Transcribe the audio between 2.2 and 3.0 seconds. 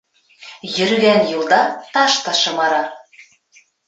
та шымара.